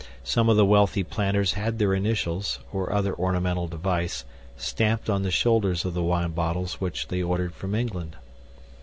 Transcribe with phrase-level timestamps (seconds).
[0.23, 4.25] SOME OF THE WEALTHY PLANTERS HAD THEIR INITIALS (OR OTHER ORNAMENTAL DEVICE)
[4.57, 8.15] STAMPED ON THE SHOULDERS OF THE WINE BOTTLES WHICH THEY ORDERED FROM ENGLAND.